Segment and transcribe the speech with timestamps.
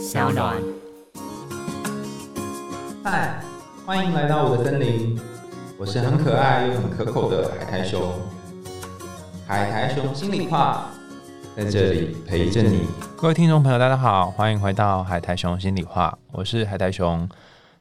[0.00, 0.56] 小暖。
[3.04, 3.38] 嗨，
[3.84, 5.20] 欢迎来到我的森林，
[5.76, 8.00] 我是很可爱又很可口的海苔熊。
[9.46, 10.86] 海苔熊心里话，
[11.54, 12.86] 在这里陪着你。
[13.14, 17.28] 各位听众朋友，大家好，欢迎回到海苔熊心里话，我是海苔熊。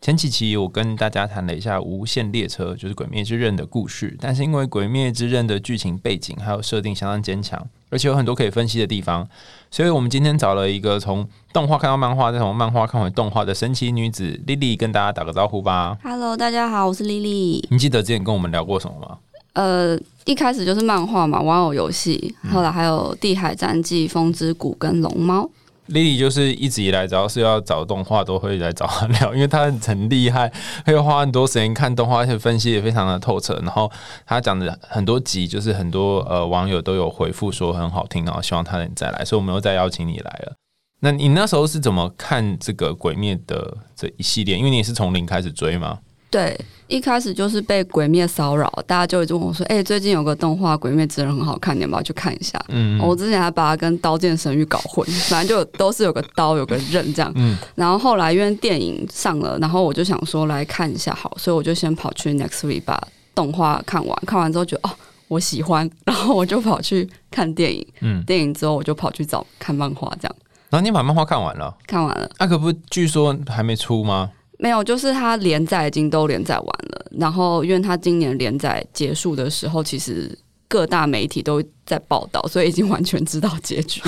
[0.02, 9.27] 前几期我跟大家谈了一下《无限列车》，就是《鬼灭之刃》的故事，但是因为《鬼灭之刃》的剧情背景还有设定相当坚强，而且有很多可以分析的地方，
[9.70, 15.98] 所以我们今天找了一个从动画看到漫画，再从漫画看回动画的神奇女子莉莉，跟大家打个招呼吧。
[16.02, 17.67] Hello，大家好，我是莉莉。
[17.70, 19.17] 你记得之前跟我们聊过什么吗？
[19.53, 25.41] 呃，一开始就是漫画嘛，玩偶游戏，后来还有《地海战记》《风之谷》跟《龙猫》。
[25.89, 30.52] 莉莉就是一直以来，只要是要找动画，都会来找她聊，因为她很厉害，
[30.85, 33.59] 会花很多时间看动画，而且分析也非常的透彻。
[33.63, 33.91] 然后
[34.25, 40.53] 她讲的很多集，就是很多呃网友都有回复说很好听，然后希望她能再来，所以我们又再邀请你来了。
[41.02, 44.58] 那你那时候是怎么看这个《鬼灭》的这一系列？
[44.58, 45.99] 因为你是从零开始追吗。
[46.30, 46.59] 对，
[46.90, 57.32] 一开始就是被鬼灭骚扰，大家就一直问我说：“哎、最近有个动画《鬼灭之刃》很好看，你要不要去看一下？”嗯，我之前还把它跟《刀剑神域》搞混，反正就都是有个刀有个刃这样。
[57.36, 63.00] 嗯然后后来因为电影上了，然后我就想说来看一下好，所以我就先跑去 Next Week 把
[63.36, 64.92] 动画看完，看完之后觉得哦
[65.28, 70.36] 我喜欢，然后我就跑去看电影，嗯，电影之后我就跑去找看漫画，这样
[70.72, 72.30] 然后你把漫画看完了，看完了。
[72.40, 74.32] 那、可不据说还没出吗？
[74.61, 84.02] 没有，就是它连载已经都连载完了，然后因为它今年连载结束的时候，其实各大媒体都在报道，所以已经完全知道结局。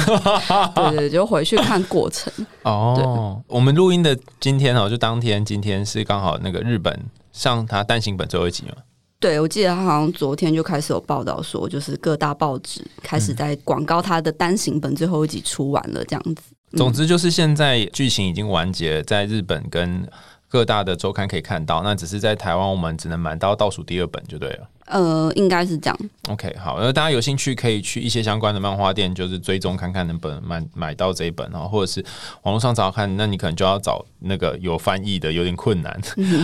[0.75, 2.31] 对对，就回去看过程。
[2.63, 6.99] 哦，我们录音的今天哦，就当天今天是刚好那个日本
[7.31, 8.73] 上他单行本最后一集嘛。
[9.21, 16.41] 对，我记得他好像昨天就开始有报道说，就是各大报纸开始在广告他的单行本最后一集出完了这样子。
[16.49, 20.07] 嗯总之就是现在剧情已经完结，在日本跟
[20.51, 24.67] 各大的周刊可以看到，那只是在台湾我们只能买到倒数第二本就对了。
[24.87, 25.97] 呃，应该是这样。
[26.27, 32.03] OK，好，那大家有兴趣可以去一些相关的漫画店，就是追踪看看能不能买买到这一本哦，或者是
[32.41, 35.97] 网络上找看，那你可能就要找那个有翻译的，有点困难。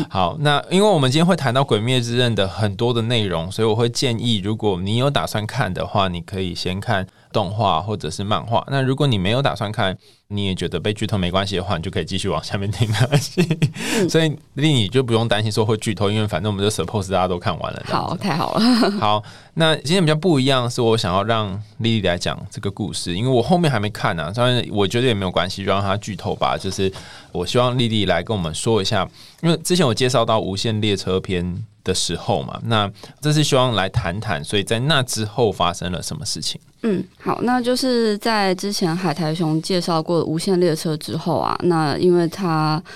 [0.09, 7.06] 好，那因为我们今天会谈到《鬼灭之刃》的很多的内容，所以我会建议，如果你有打算看的话，你可以先看
[7.38, 8.66] 动画或者是漫画。
[8.72, 9.96] 那如果你没有打算看，
[10.30, 13.48] 你也觉得被剧透没关系的话，你就可以继续往下面听没关系。
[14.09, 17.84] 所以丽你就不用担心说会剧透，因为反正我们就 suppose 大家都看完了。
[17.86, 18.62] 好，太好了。
[19.00, 26.58] 好，那今天比较不一样，是我想要让丽丽来讲这个故事，因为我后面还没看呢、当然我觉得也没有关系，就让她剧透吧。
[26.59, 26.92] 就是
[27.31, 29.08] 我希望丽丽来跟我们说一下，
[29.44, 31.46] 因为之前我介绍到《无限列车篇》
[31.88, 36.59] 的时候嘛，那这是希望来谈谈，所以在那之后发生了什么事情？
[36.84, 42.80] 嗯，好，那就是在之前海苔熊介绍过《无限列车》之后啊，那因为它《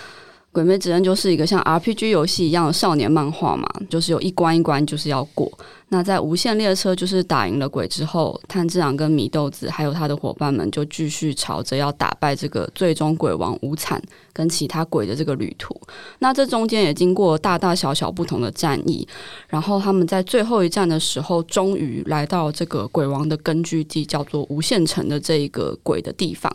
[0.51, 5.50] 鬼灭之刃》就是一个像 RPG 游戏一样的少年漫画嘛，就是有一关一关就是要过。
[5.94, 14.01] 那在《无限列车》就是打赢了鬼之后，炭治郎跟米豆子还有他的伙伴们就继续朝着要打败这个最终鬼王无惨
[14.31, 15.80] 跟其他鬼的这个旅途。
[16.19, 19.06] 那这中间也经过大大小小不同的战役，
[19.50, 26.50] 然后他们在最后一战的时候，终于来到这个鬼王的根据地，叫做无限城的这一个鬼的地方。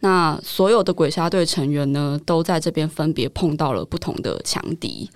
[0.00, 5.08] 那所有的鬼杀队成员呢，都在这边分别碰到了不同的强敌。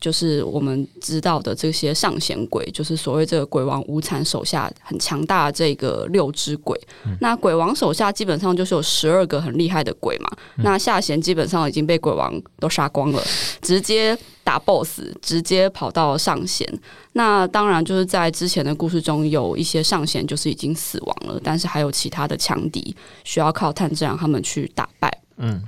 [0.00, 6.80] 就是我们知道的这些上弦鬼，就是所谓这个鬼王无惨手下很强大的这个六只鬼。
[7.20, 13.22] 那鬼王手下基本上就是有十二个很厉害的鬼嘛，那下弦基本上已经被鬼王都杀光了，
[13.60, 16.66] 直接打 BOSS，直接跑到上弦。
[17.12, 25.12] 那当然就是在之前的故事中有一些上弦就是已经死亡了，但是还有其他的强敌需要靠炭治郎他们去打败。
[25.36, 25.62] 嗯，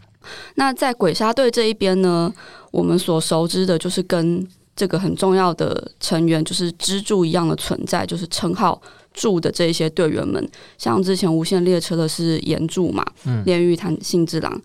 [0.54, 2.32] 那在鬼杀队这一边呢，
[2.70, 8.80] 我们所熟知的就是跟这个很重要的成员，就是支柱一样的存在，就是称号
[9.12, 13.04] 柱的这一些队员们，像之前无限列车的是岩柱嘛，
[13.44, 14.60] 炼狱炭信之郎。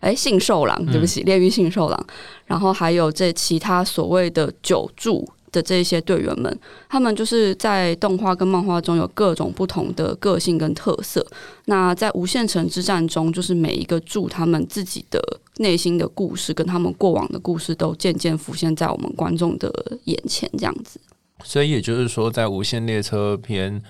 [0.00, 2.06] 哎，信受郎，对不起，炼狱信受郎，
[2.46, 6.58] 然后还有这其他所谓的九柱的这些队员们，
[6.88, 11.24] 他们就是在动画跟漫画中有各种不同的个性跟特色。
[11.66, 15.20] 那在无限城之战中，就是每一个柱他们自己的
[15.58, 21.00] 内心的故事跟他们过往的故事，都渐渐浮现在我们观众的眼前，这样子。
[21.42, 23.80] 所以也就是说，在《无限列车篇》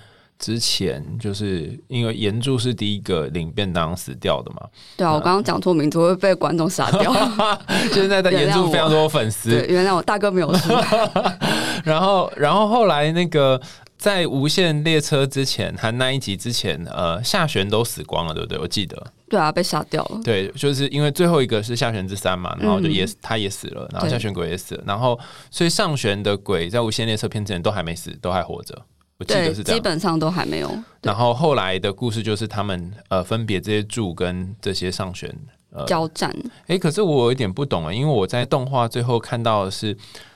[0.41, 4.67] 之前，就是因为岩柱是第一个领便当死掉的嘛，
[4.97, 7.13] 对啊，我刚刚讲错名字会被观众杀掉。
[7.93, 10.73] 现在的岩原柱非常多粉丝，对，原谅我大哥没有输。
[11.85, 13.61] 然后，然后后来那个
[13.97, 18.57] 在无限列车之前，他那一集之前，呃，下旋都死光了，对不对？
[18.57, 19.13] 我记得。
[19.29, 20.19] 对啊，被杀掉了。
[20.23, 25.17] 对，就是因为最后一个是下旋之三嘛，然后就也、他也死了，然后下旋鬼也死了，然后
[25.49, 28.77] 所以上旋的鬼在无限列车片之前都还没死，都还活着，
[29.21, 29.77] 我记对，得是这样。
[29.77, 30.83] 基本上都还没有。
[31.03, 35.31] 然后后来的故事就是他们呃分别这些柱跟这些上旋
[35.71, 36.35] 呃交战，
[36.65, 39.95] 诶，可是我有一点不懂啊，因为我在动画最后看到的是，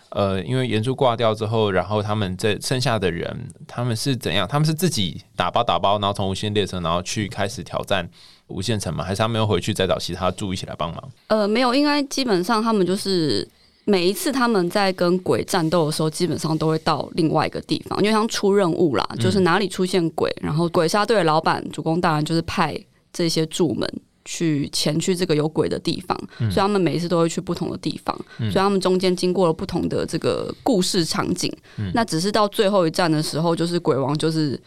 [0.09, 4.47] 呃，因为岩柱挂掉之后，然后他们这剩下的人，他们是怎样？
[4.47, 8.07] 他们是自己打包打包，然后从无限列车，然后去开始挑战
[8.47, 9.03] 无限城吗？
[9.03, 11.11] 还是他们又回去再找其他柱一起来帮忙？
[11.27, 13.47] 呃，没有，应该基本上他们就是
[13.85, 22.77] 每一次他们在跟鬼战斗的时候，基本上都会到另外一个地方，因为像出任务啦，就是哪里出现鬼，然后鬼杀队的老板主公大人就是派
[23.13, 23.89] 这些柱门。
[24.27, 31.55] 去前去这个有鬼的地方，所以他们每一次都会去不同的地方，所以他们中间经过了不同的这个故事场景。
[31.93, 34.59] 那只是到最后一站的时候，就是鬼王就是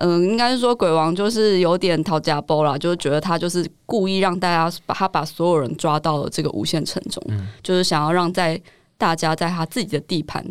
[0.00, 7.22] 嗯，应该是说鬼王就是有点讨价包啦，就是觉得他就是故意让大家把他把所有人抓到了这个无限城中，
[7.62, 8.60] 就是想要让在
[8.96, 10.44] 大家在他自己的地盘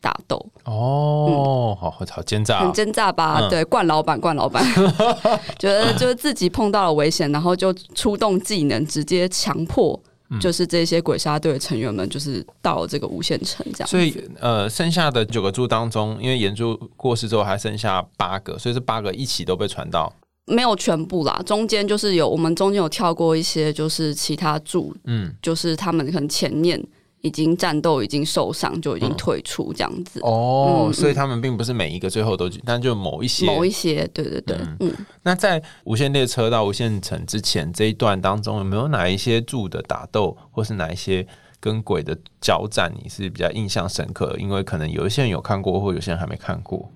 [0.00, 3.40] 打斗，哦，好好奸诈、很哦，奸诈吧？
[3.42, 4.64] 嗯对，冠老板，冠老板，
[5.58, 9.98] 觉得就是自己碰到了危险，然后就出动技能，直接强迫。
[10.40, 13.88] 就是这些鬼杀队的成员们，就是到了这个无限城这样。
[13.88, 20.12] 所以呃，剩下的九个柱当中，因为岩柱过世之后还剩下八个，所以这八个一起都被传到。
[20.46, 26.78] 没有全部啦，中间就是有我们中间有跳过一些，就是其他柱嗯，就是他们可能前面
[27.24, 30.20] 已经战斗已经受伤，就已经退出这样子。
[30.20, 34.92] 哦，嗯所以他们并不是每一个最后都，但就某一些某一些，对对对，嗯，
[35.22, 41.26] 那在无限列车到无限城之前这一段当中，有没有哪一些柱的打斗，或是哪一些
[41.60, 44.38] 跟鬼的交战，你是比较印象深刻的？
[44.38, 46.92] 因为可能有一些人有看过，或有些人还没看过。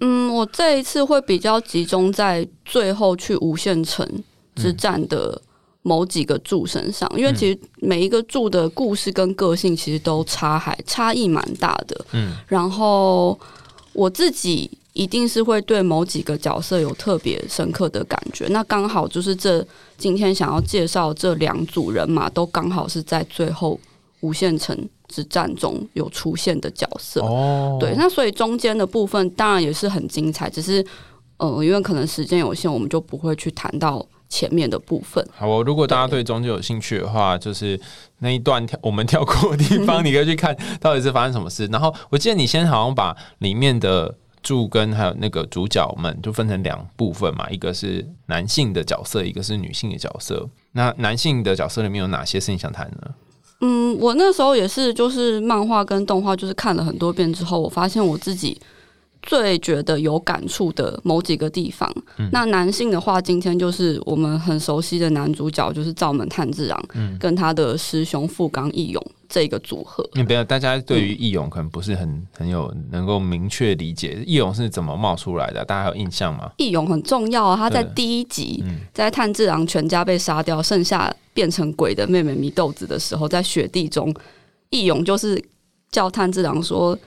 [0.00, 4.06] 嗯，我这一次会比较集中在最后去无限城
[4.54, 5.40] 之战的
[5.82, 12.04] 某几个柱身上，因为其实每一个柱的故事跟个性其实都差还差异蛮大的。
[12.12, 13.38] 嗯，然后
[13.92, 18.46] 我自己一定是会对某几个角色有特别深刻的感觉。
[18.50, 19.66] 那刚好就是这
[19.98, 23.78] 今天想要介绍这两组人马，都刚好是在最后
[24.20, 27.22] 无限城之战中有出现的角色。
[27.22, 30.84] 哦，对，那所以中间的部分当然也是很精彩，只是
[31.38, 35.22] 呃，因为可能时间有限，我们就不会去谈到前面的部分。
[35.36, 37.78] 好哦，如果大家对中间有兴趣的话，就是
[38.20, 41.66] 那一段跳我们跳过的地方，你可以去看到底是发生什么事。
[41.66, 50.48] 然后我记得你先好像把里面的柱跟还有那个主角们就分成两部分嘛，一个是男性的角色，一个是女性的角色。
[50.72, 53.10] 那男性的角色里面有哪些事情想谈呢？
[53.60, 58.60] 嗯，我那时候也是，就是漫画跟动画，就是看了很多遍之后，我发现我自己
[59.22, 61.92] 最觉得有感触的某几个地方。
[62.32, 66.82] 那男性的话，今天就是我们很熟悉的男主角，就是灶门炭治郎，
[67.18, 70.06] 跟他的师兄富冈义勇这个组合。
[70.14, 75.64] 你不要，大家对于义勇可能不是很很有能够明确理解，义勇是怎么冒出来的？
[75.64, 76.50] 大家还有印象吗？
[76.58, 77.56] 义勇很重要啊！
[77.56, 84.12] 他在第一集嗯，在炭治郎全家被杀掉，剩下变成鬼的妹妹祢豆子的时候，在雪地中，
[84.70, 85.42] 义勇就是
[85.90, 86.98] 叫炭治郎说：“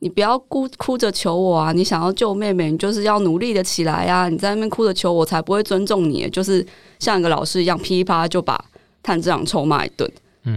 [0.00, 1.72] 你不要哭哭着求我啊！
[1.72, 4.28] 你想要救妹妹，你就是要努力的起来啊！
[4.28, 6.66] 你在那边哭着求我，才不会尊重你。”就是
[6.98, 8.62] 像一个老师一样，噼里啪啦就把
[9.02, 10.10] 炭治郎臭骂一顿。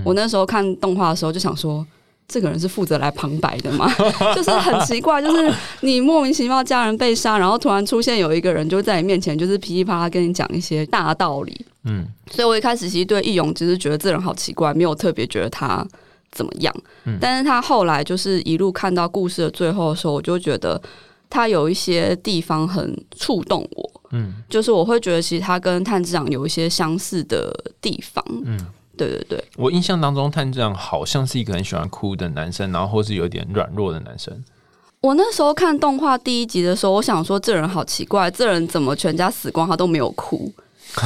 [0.03, 1.85] 我那时候看动画的时候就想说。
[2.29, 3.89] 这个人是负责来旁白的吗？
[4.35, 11.65] 就是很奇怪，就是你莫名其妙家人被杀，然后突然出现有一个人就在你面前，就是噼里啪啦跟你讲一些大道理。
[11.85, 15.87] 嗯，所以我一开始其实对义勇只是觉得这人好奇怪，没有特别觉得他
[16.37, 16.73] 怎么样。
[17.05, 20.79] 嗯但是他后来就是一路看到故事的最后的时候，我就觉得
[21.29, 24.01] 他有一些地方很触动我。
[24.11, 27.51] 嗯，就是我会觉得其实他跟炭治郎有一些相似的
[27.81, 28.23] 地方。
[28.45, 28.57] 嗯，
[28.95, 29.43] 对对对。
[29.57, 34.43] 我印象当中，炭治郎好像是一个很喜欢哭的男生，然后或是有点软弱的男生。
[35.01, 40.51] 我那时候看动画第一集的时候，我想说这人好奇怪，这人怎么全家死光他都没有哭？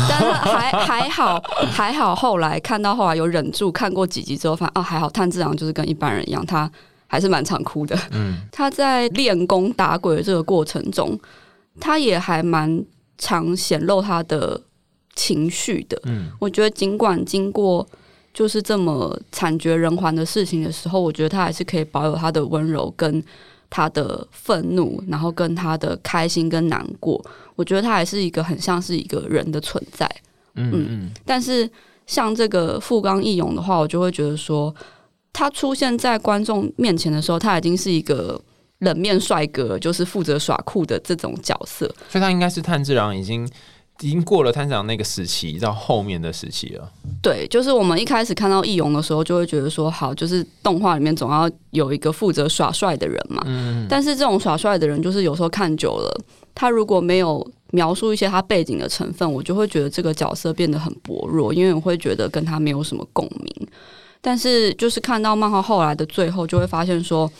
[0.09, 6.69] 但是还还好还好，后来看到后来有忍住看过几集之后，发现啊还好，炭治郎就是跟一般人一样，他
[7.07, 7.97] 还是蛮常哭的。
[8.11, 11.19] 嗯，他在练功打鬼的这个过程中，
[11.79, 12.83] 他也还蛮
[13.17, 14.59] 常显露他的
[15.15, 16.01] 情绪的。
[16.05, 17.85] 嗯，我觉得尽管经过
[18.33, 23.21] 就是这么惨绝人寰的事情的时候，我觉得他还是可以保有他的温柔跟
[23.71, 27.19] 他的愤怒，然后跟他的开心跟难过。
[27.55, 30.07] 我觉得他还是一个很像是一个人的存在。
[30.55, 31.67] 嗯嗯但是
[32.05, 34.75] 像这个富冈义勇的话，我就会觉得说，
[35.31, 38.39] 他出现在观众面前的时候，他已经是一个
[38.79, 41.87] 冷面帅哥，就是负责耍酷的这种角色。
[42.09, 43.49] 所以他应该是炭治郎已经
[44.01, 46.91] 已经过了探长那个时期，到后面的时期了。
[47.21, 53.43] 对，就是我们一开始看到易勇的时候，就会觉得说，好，就是动画里面总要有一个负责耍帅的人嘛。
[53.45, 53.85] 嗯。
[53.87, 56.11] 但是这种耍帅的人，就是有时候看久了，
[56.55, 63.67] 他如果没有描述一些他背景的成分，我就会觉得这个角色变得很薄弱，因为我会觉得跟他没有什么共鸣。
[64.19, 67.31] 但是就是看到漫画后来的最后，就会发现说，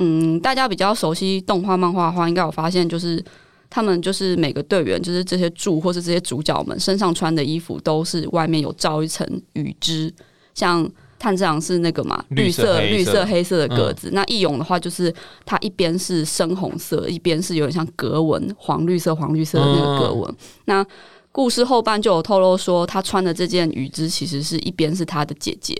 [0.00, 3.24] 嗯，大家比较熟悉动画漫画的话，应该有发现就是。
[3.74, 10.12] 他们就是每个队员，就是这些柱或是这些主角们身上穿的衣服都是外面有罩一层羽织，
[10.52, 10.86] 像
[11.18, 15.10] 炭治郎是那个嘛绿色绿色黑色的格子，那义勇的话就是
[15.46, 20.36] 它一边是深红色，一边是有点像格纹黄绿色黄绿色的那个格纹。
[20.66, 20.84] 那
[21.30, 25.74] 故事后半就有透露说，他穿的这件羽织其实是一边是他的姐姐，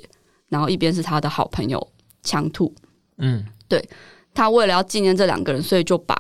[0.49, 1.87] 然后一边是他的好朋友
[2.23, 2.75] 枪兔。
[3.19, 3.87] 嗯，对
[4.33, 6.17] 他为了要纪念这两个人，所以就把。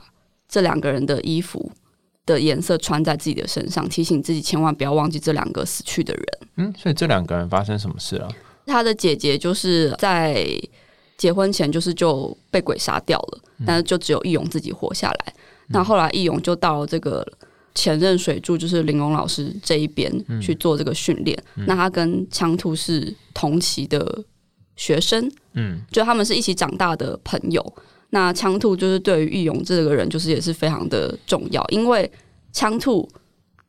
[0.53, 1.73] 这两个人的衣服
[2.27, 6.25] 的颜色穿在自己的身上，提醒自己千万不要忘记这两个死去的人。
[6.59, 8.29] 嗯，所以这两个人发生什么事了？
[8.67, 10.47] 他的姐姐就是在
[11.17, 15.35] 结婚前就是就被鬼杀掉了，但是就只有义勇自己活下来。
[15.69, 17.27] 那后来义勇就到了这个
[17.75, 21.43] 前任水柱，就是玲珑老师这一边去做这个训练。
[21.67, 24.23] 那他跟枪兔是同期的
[24.77, 27.75] 学生，嗯，就他们是一起长大的朋友。
[28.15, 32.11] 那枪兔就是对于义勇这个人，就是也是非常的重要，因为
[32.53, 33.09] 枪兔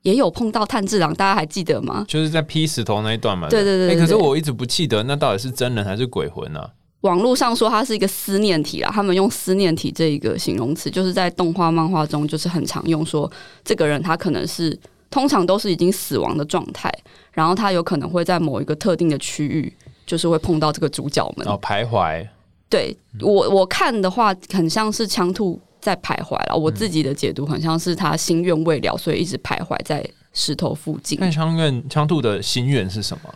[0.02, 2.04] 也有碰到炭治郎，大家还记得吗？
[2.10, 3.48] 就是在劈石头那一段嘛。
[3.48, 3.98] 对对对。
[3.98, 6.60] 可是我一直不记得，那到底是真人还是鬼魂呢？
[7.02, 13.32] 网络上说它是一个思念体啦，他们用思念体这一个形容词，就是在动画漫画中就是很常用，说
[13.64, 14.78] 这个人他可能是
[15.10, 16.92] 通常都是已经死亡的状态，
[17.32, 19.74] 然后他有可能会在某一个特定的区域，
[20.06, 22.28] 就是会碰到这个主角们哦，徘徊。
[22.74, 26.56] 对我我看的话，很像是枪兔在徘徊了。
[26.56, 30.04] 我自己的解读很像是他心愿未了，所以一直徘徊在
[30.34, 31.20] 石头附近。
[31.22, 33.34] 那枪愿枪兔的心愿是什么？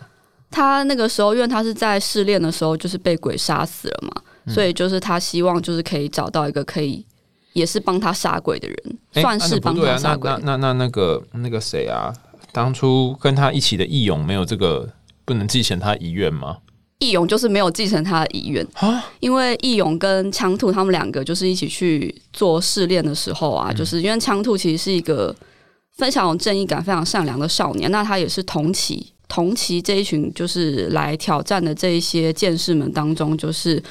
[0.49, 7.05] 他那个时候，因为他是在试炼的时候，就是被鬼杀死了嘛，所以就是他希望就是可以找到一个可以
[7.53, 10.31] 也是帮他杀鬼的人，算是帮他杀鬼。
[10.41, 12.11] 那那那那个那个谁啊？
[12.51, 14.89] 当初跟他一起的义勇没有这个
[15.25, 16.57] 不能继承他遗愿吗？
[16.99, 25.35] 义勇就是没有继承他的遗愿啊，因为义勇跟枪兔他们两个就是一起去做试炼的时候啊，就是因为枪兔其实是一个
[25.95, 33.81] 非常有正义感、非常善良的少年，那他也是同期同期这一群就是来挑战的这一些剑士们当中，就是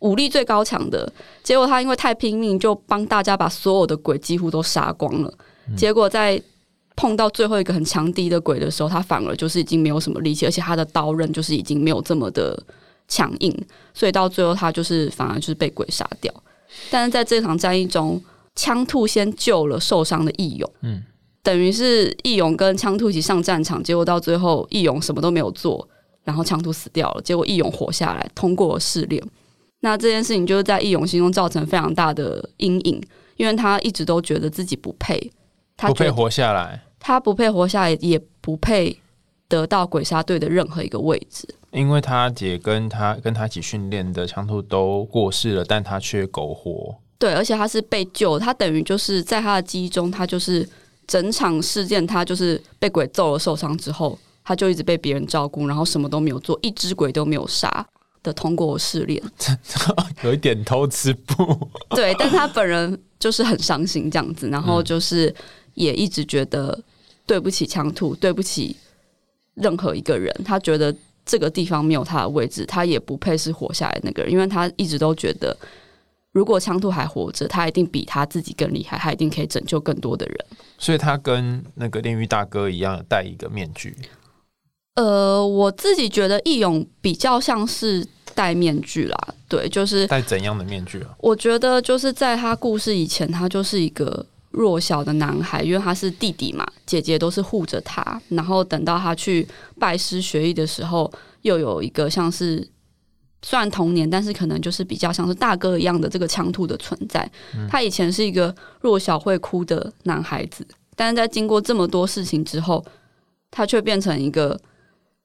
[0.00, 1.12] 武力最高强的。
[1.42, 5.32] 结果他因为太拼命，就帮大家把所有的鬼几乎都杀光了。
[5.76, 6.40] 结果在
[6.98, 12.60] 碰到最后一个很强敌的鬼的时候，他反而就是已经没有什么力气，而且他的刀刃就是已经没有这么的
[13.06, 13.56] 强硬，
[13.94, 16.34] 所以到最后他就是反而就是被鬼杀掉。
[16.90, 18.20] 但是在这场战役中，
[18.56, 21.00] 枪兔先救了受伤的义勇，嗯，
[21.40, 25.88] 等于是义勇跟枪兔一起上战场，结果到最后义勇什么都没有做，
[26.24, 29.22] 然后枪兔死掉了，结果义勇活下来，通过了试炼。
[29.80, 33.00] 那这件事情就是在义勇心中造成非常大的阴影，
[33.36, 35.30] 因为他一直都觉得自己不配，
[35.76, 36.82] 他不配活下来。
[37.00, 39.00] 他不配活下来，也不配
[39.48, 41.48] 得到鬼杀队的任何一个位置。
[41.70, 46.96] 因为他姐跟他跟他一起训练的枪兔都过世了，但他却苟活。
[47.18, 50.66] 对，而且他是被救，他等于就是在他的记忆中，他就是
[51.06, 57.86] 整场事件，他就是被鬼揍了受伤之后，他就一直被别人照顾，然后什么都没有做，一只鬼都没有杀
[58.22, 59.22] 的通过试炼，
[60.24, 61.68] 有一点偷吃不？
[61.90, 65.34] 对，但他本人就是很伤心这样子，然后就是
[65.78, 66.78] 也一直觉得。
[67.28, 68.74] 对不起，枪兔，对不起
[69.52, 70.34] 任何一个人。
[70.46, 75.54] 他觉得这个地方没有他的位置，他也不配是活下来那个人，因为他一直都觉得，
[76.32, 80.38] 如果枪兔还活着，他一定比他自己更厉害，他一定可以拯救更多的人。
[80.78, 83.94] 所以，他跟那个炼狱大哥一样，戴一个面具。
[84.94, 88.02] 呃，我自己觉得义勇比较像是
[88.34, 91.14] 戴面具啦，对，就是戴怎样的面具啊？
[91.18, 94.24] 我觉得就是在他故事以前，他就是一个。
[94.50, 98.20] 弱小的男孩，因为他是弟弟嘛，姐姐都是护着他。
[98.30, 99.46] 然后等到他去
[99.78, 101.12] 拜师学艺的时候，
[101.42, 102.66] 又有一个像是
[103.42, 107.30] 虽然童年，但是可能就是比较像是大哥一样的这个强兔的存在。
[107.68, 112.84] 他以前是一个弱小会哭的男孩子，但是在经过这么多事情之后，
[113.50, 114.58] 他却变成一个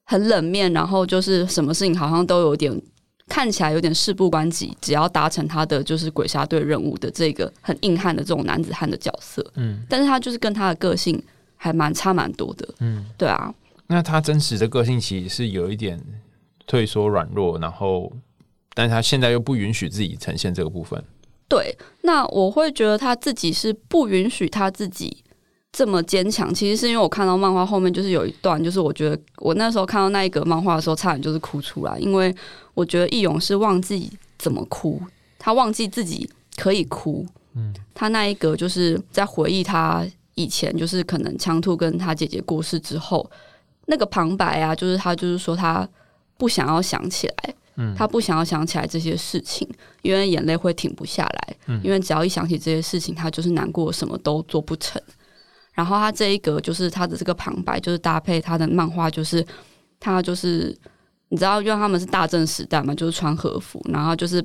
[0.04, 2.80] 很冷面，然后就是什么事情好像都有点。
[3.28, 11.20] 看起来有点事不关己，只要达成他的就是鬼杀队任务的这个很硬汉的这种男子汉的角色，嗯，但是他就是跟他的个性
[11.56, 13.52] 还蛮差蛮多的，嗯，对啊。
[13.86, 16.00] 那他真实的个性其实是有一点
[16.66, 18.12] 退缩软弱，然后，
[18.74, 21.02] 但是他现在又不允许自己呈现这个部分。
[21.48, 25.23] 对，那我会觉得他自己是不允许他自己
[25.76, 32.32] 这么坚强，其实是因为我看到漫画后面就是有一段，就是我觉得我那时候看到那一格漫画的时候，差点就是哭出来，因为
[32.74, 35.02] 我觉得义勇是忘记怎么哭，
[35.36, 37.26] 他忘记自己可以哭。
[37.56, 43.28] 嗯，他那一格就是在回忆他以前，就是可能枪兔跟他姐姐过世之后，
[43.86, 45.88] 那个旁白啊，就是他就是说他
[46.38, 49.68] 不想要想起来，嗯，他不想要想起来这些事情，
[50.02, 55.02] 因为眼泪会停不下来，嗯，因为只要一想起这些事情，他就是难过，什么都做不成。
[55.74, 59.44] 然后他这一格就是他的这个旁白，就是搭配他的漫画，就是
[59.98, 60.76] 他就是
[61.30, 64.44] 你知道，因为他们是大正时代嘛，就是穿和服，然后就是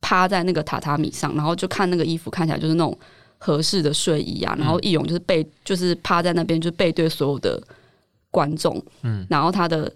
[0.00, 2.98] 趴在那个榻榻米上，然后就看那个衣服看起来就是那种
[3.36, 7.62] 合适的睡衣啊，然后义勇就是背就是趴在那边，就是背对所有的
[8.30, 9.92] 观众，嗯，然后他的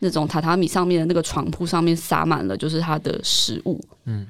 [0.00, 4.26] 那种榻榻米上面的那个床铺上面撒满了就是他的食物，嗯，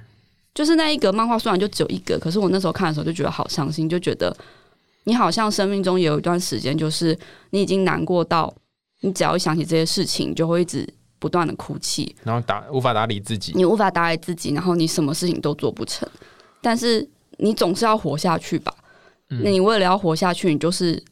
[0.55, 4.37] 就是那一格漫画虽然就只有一格，可是我那时候看的时候就觉得好伤心，就觉得。
[5.05, 7.19] 你好像生命中有一段时间，就是
[7.51, 8.55] 你已经难过到，
[9.01, 10.87] 你只要一想起这些事情，就会一直
[11.19, 16.09] 不断的哭泣，然后打无法打理自己，你无法打理自己，然后你什么事情都做不成。
[16.61, 18.75] 但是你总是要活下去吧？
[19.29, 21.03] 那你为了要活下去，你就是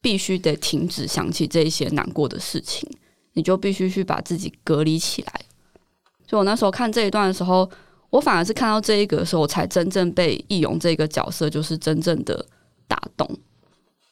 [0.00, 2.88] 必须得停止想起这一些难过的事情，
[3.34, 5.32] 你就必须去把自己隔离起来。
[6.26, 7.68] 所以我那时候看这一段的时候，
[8.10, 12.44] 我反而是看到这一个的时候，我才真正被易勇这个角色，就是真正的。
[12.88, 13.28] 打动，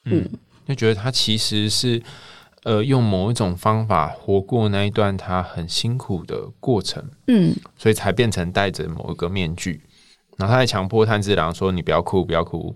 [0.05, 0.29] 嗯，
[0.67, 2.01] 就觉得他其实是
[2.63, 9.81] 呃用某一种方法活过那一段他很辛苦的过程，嗯，所以才变成戴着某一个面具，
[10.37, 12.75] 然后他还强迫炭治郎说：“你不要哭，不要哭。”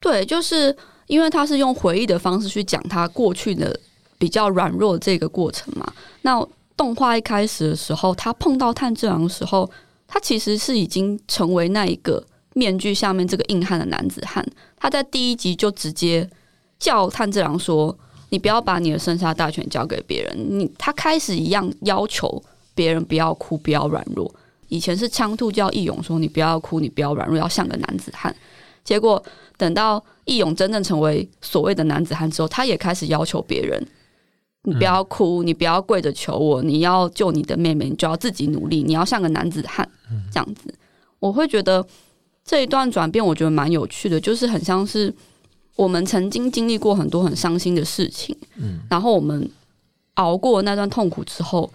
[0.00, 3.78] 对，就是因为他是用回忆的方式去讲他过去的
[4.18, 5.92] 比较软弱这个过程嘛。
[6.22, 6.44] 那
[6.76, 9.70] 动画一开始的时候，他碰到炭治郎的时候，
[10.08, 12.26] 他其实是已经成为那一个。
[12.54, 14.44] 面具下面这个硬汉的男子汉，
[14.76, 16.28] 他在第一集就直接
[16.80, 17.96] 叫炭治郎说
[18.30, 22.42] ：“你不要把你的生杀大权交给别人。”你他开始一样要求
[22.74, 24.34] 别人不要哭，不要软弱。
[24.66, 28.34] 以前是枪兔叫义勇说：“你不要哭，你不要软弱，要像个男子汉。”
[28.82, 29.22] 结果
[29.56, 33.80] 等到义勇真正成为所谓的男子汉之后，他也开始要求别人
[34.64, 39.88] ：“你不要哭，你不要跪着求我，你要救你的妹妹，你就要自己努力，你要像个男子汉。”
[40.32, 40.74] 这样子，
[41.20, 41.86] 我会觉得。
[42.50, 45.14] 这一段转变，我觉得蛮有趣的，就是很像是
[45.76, 49.48] 我们曾经经历过很多很伤心的事情，嗯，然后我们
[50.14, 51.70] 熬过那段痛苦之后，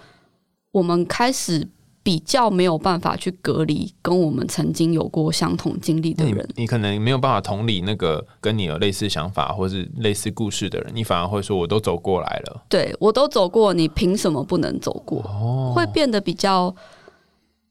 [0.72, 1.66] 我们开始
[2.04, 15.22] 比较没有办法去隔离跟我们曾经有过相同经历的人，你可能没有办法同理那个跟你有类似想法或是类似故事的人，你反而会说我都走过来了，对我都走过，你凭什么不能走过？
[15.22, 16.76] 哦，会变得比较。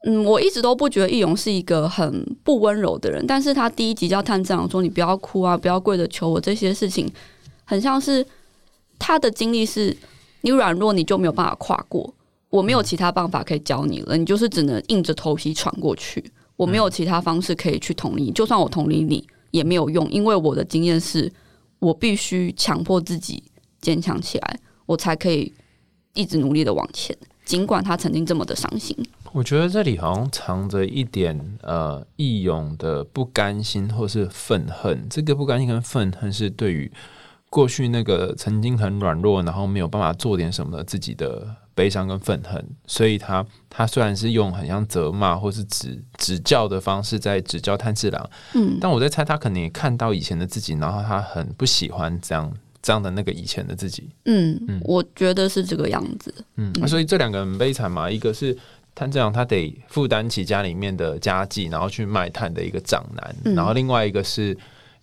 [0.07, 7.11] 嗯，我一直都不觉得易容是一个很不温柔的人，但是他第一集叫探长说你不要哭啊，不要跪着求我，这些事情
[7.65, 8.25] 很像是
[8.99, 9.97] 他的经历是，
[10.43, 12.13] 你软弱你就没有办法跨过，
[12.51, 16.23] 我没有其他办法可以教你了，你就是只能硬着头皮闯过去，
[16.57, 21.33] 我没有其他方式可以去同理，就算我同理你也没有用，因为我的经验是
[21.79, 23.43] 我必须强迫自己
[23.81, 25.51] 坚强起来，我才可以
[26.13, 28.95] 一直努力的往前，尽管他曾经这么的伤心。
[29.35, 35.09] 我觉得这里好像藏着一点呃义勇的不甘心或是愤恨。
[35.11, 36.91] 这个不甘心跟愤恨是对于
[37.51, 42.65] 过去那个曾经很软弱，然后没有办法做点什么的自己的悲伤跟愤恨。
[42.87, 54.11] 所以他他虽然是用很像责骂或是指指教的方式在指教炭治郎，嗯，但我在猜他可能也看到以前的自己，然后他很不喜欢这样这样的那个以前的自己。
[54.27, 56.33] 嗯嗯，我觉得是这个样子。
[56.55, 58.57] 嗯，所以这两个很悲惨嘛，一个是。
[58.95, 64.57] 炭治郎他得负担起家里面的家计，然后去卖炭的一个长男，然后另外一个是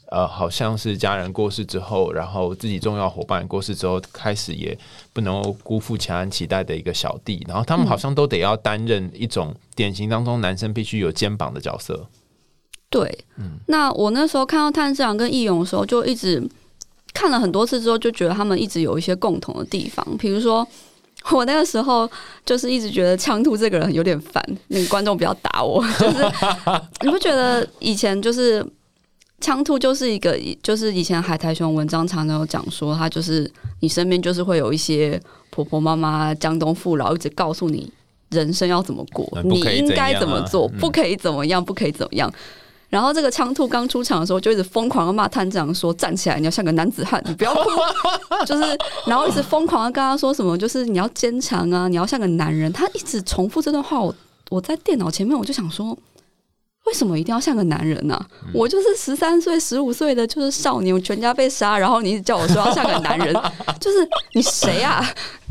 [0.10, 4.77] 呃，好像是家人过世之后，然后自己重要伙伴过世之后，开始也
[5.12, 12.08] 不能够辜负其他人期待的一个小弟，然后他们好像都得要担任一种典型当中男生必须有肩膀的角色。
[12.89, 16.41] 对，嗯，那我那时候看到炭治郎跟义勇的时候，就一直
[17.13, 20.65] 看了很多次之后，就觉得他们一直有一些共同的地方，比如说。
[21.32, 22.10] 我那个时候
[22.46, 25.84] 就是一直觉得枪兔这个人有点烦，那个观众不要打我。
[26.00, 26.32] 就是
[27.02, 28.66] 你不觉得以前就是
[29.40, 37.92] 枪兔就是一个，就是以前海苔熊文章常常有讲说，他就是你身边就是会有一些婆婆妈妈江东父老，一直告诉你
[38.30, 42.32] 人生要怎么过，你应该怎么做，不可以怎么样，不可以怎么样。
[42.91, 47.69] 然后这个枪兔刚出场的时候，就一直疯狂的骂探长说：“站起来，你要像个男子汉，你不要哭。”
[48.45, 48.77] 就是，
[49.08, 52.71] 然后一直疯狂的跟他说什么，就是你要坚强啊，你要像个男人。
[52.71, 54.13] 他一直重复这段话，我
[54.49, 55.97] 我在电脑前面我就想说，
[56.86, 58.19] 为什么一定要像个男人呢、
[58.54, 63.34] 我就是十三岁、十五岁的，就是少年，我全家被杀，然后你一直叫我说要像个男人，
[63.80, 65.01] 就是你谁啊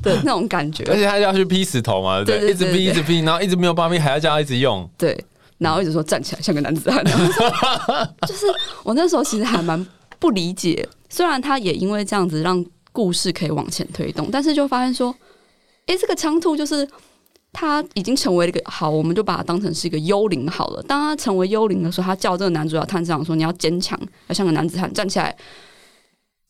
[0.02, 0.84] 的那种感觉。
[0.90, 4.86] 而且他要去劈石头嘛，对一直劈，一直劈，然后一直没有办法劈，还要叫他一直用。
[4.98, 5.24] 对，
[5.60, 7.04] 然后一直说站起来像个男子汉，
[8.26, 8.46] 就是
[8.82, 9.86] 我那时候其实还蛮
[10.18, 15.14] 不理解，虽然他也因为这样子让故事可以往前推动，但是就发现说，
[15.86, 16.88] 诶，这个仓兔就是
[17.52, 20.82] 他已经成为了一个好，我们就把它当成是一个幽灵好了。
[20.84, 25.36] 当他成为幽灵的时候，他叫这个男主角探长说：“你要坚强，要像个男子汉，站起来。”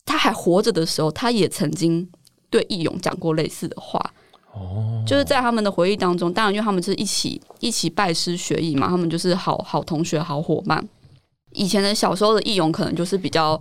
[0.05, 2.09] 他还活着的时候，他也曾经
[2.49, 4.13] 对义勇讲过类似的话。
[4.53, 10.85] 哦，就是在他们的回忆当中，当然因为他们是一起一起拜师学艺嘛，他们就是好好同学、好伙伴。
[11.53, 13.59] 以前的小时候的义勇可能就是比较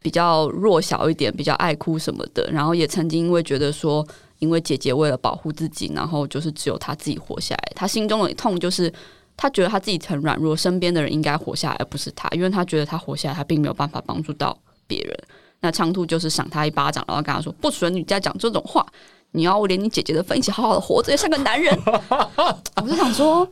[0.00, 4.06] 比较弱小一点，比较爱哭什么的，然后也曾经因为觉得说，
[4.38, 8.92] 因为姐姐为了保护自己，然后就是只有他自己活下来，他心中的痛就是
[9.36, 15.16] 他觉得他自己很软弱，身边的人应该活下来，而不是他，因为他觉得他活下来，他并没有办法帮助到别人。
[15.60, 18.86] 那长兔就是赏他一巴掌，然后跟他说：“不准你再讲这种话，
[19.34, 21.76] 你要我连你姐姐的份一起好好的活着，像个男人。
[22.80, 23.46] ”我就想说，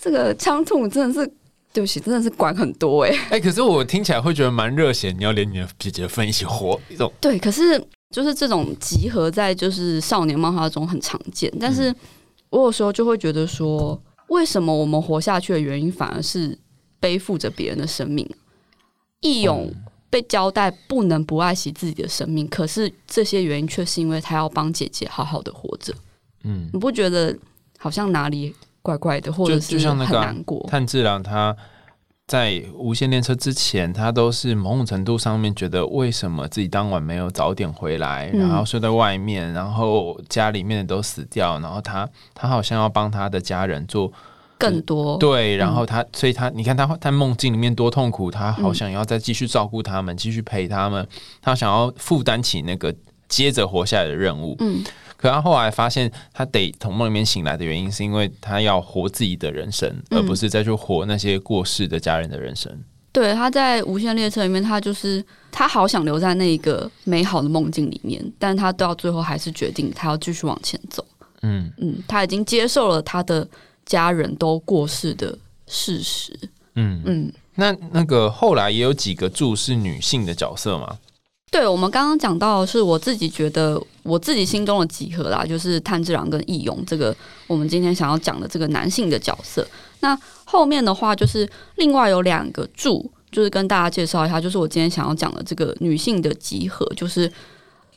[0.00, 1.32] 这个枪兔真的是，
[1.72, 7.80] 对不起，真的是管很多哎、哎，可是我听起来会觉得蛮热血，你要连你的姐姐的份一起活，一种对，可是
[8.10, 11.94] 就是这种集合在就是少年漫画中很常见，但是
[12.50, 16.58] 我有时候就会觉得说，为什么我们活下去的原因反而是
[16.98, 18.28] 背负着别人的生命？
[19.20, 19.72] 义勇
[20.12, 25.94] 被交代不能不爱惜自己的生命，可是这些原因却是因为他要帮姐姐好好的活着。
[26.44, 27.34] 嗯，你不觉得
[27.78, 30.62] 好像哪里怪怪的，或者是就像那很难过？
[30.68, 31.56] 炭治郎他
[32.26, 44.12] 在无线列车之前，他都是某种程度上面觉得为什么自己当晚没有早点回来，嗯然后睡在外面，然后家里面的都死掉，然后他他好像要帮他的家人做
[44.62, 51.06] 更多对，然后他，所以他你看他在梦境里面多痛苦，他好想要再继续照顾他们，继续陪他们，
[51.40, 52.94] 他想要负担起那个
[53.28, 54.54] 接着活下来的任务。
[54.60, 54.82] 嗯，
[55.16, 62.72] 可他后来发现，他得从梦里面醒来的原因，是因为他要活自己的人生，嗯而不是再去活那些过世的家人的人生。
[63.12, 71.04] 对，他在无限列车里面，他就是他好想留在那一个美好的梦境里面，但他到最后还是决定他要继续往前走。
[71.42, 73.46] 嗯嗯，他已经接受了他的
[73.86, 76.32] 家人都过世的事实。
[76.74, 80.98] 嗯，嗯，那那个后来也有几个柱是女性的角色吗？
[81.50, 87.14] 对，我们刚刚讲到的是我自己觉得我自己心中的集合啦，就是炭治郎跟义勇这个
[87.46, 89.66] 我们今天想要讲的这个男性的角色。
[90.00, 97.30] 那后面的话就是另外有两个柱，就是跟大家介绍一下，就是我今天想要讲的这个女性的集合，就是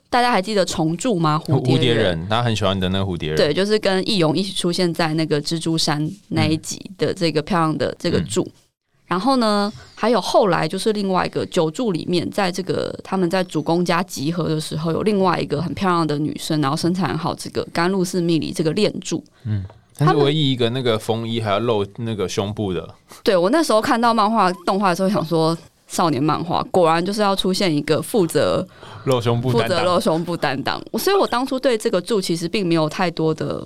[0.09, 1.41] 大家还记得虫柱吗？
[1.45, 3.37] 蝴蝶蝴蝶人，他很喜欢的那个蝴蝶人。
[3.37, 8.47] 对，就是跟易勇一起出现在那个蜘蛛山那一集的这个漂亮的这个柱。
[9.07, 19.23] 然后呢，还有后来就是另外一个九柱里面，在这个他们在主公家集合的时候，有另外一个很漂亮的女生，然后身材很好，这个甘露寺蜜里这个恋柱。
[19.97, 25.55] 但是他是唯一一个那个风衣还要露那个胸部的，对我那时候看到漫画动画的时候，想说
[25.87, 28.65] 少年漫画果然就是要出现一个负责
[29.05, 29.83] 露胸部负责。
[29.83, 30.81] 露胸部担当。
[30.91, 33.65] 我所以，我当初对这个柱其实并没有太多的，